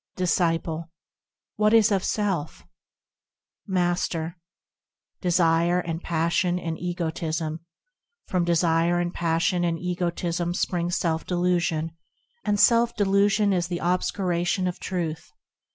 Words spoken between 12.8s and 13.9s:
delusion is the